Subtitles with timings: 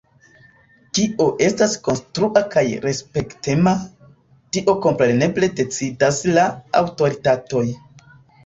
[0.99, 3.75] Kio estas “konstrua” kaj “respektema”,
[4.57, 6.47] tion kompreneble decidas la
[6.81, 7.65] aŭtoritatoj.